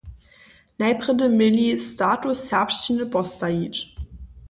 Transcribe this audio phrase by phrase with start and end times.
[0.81, 3.75] Najprjedy měli status serbšćiny postajić.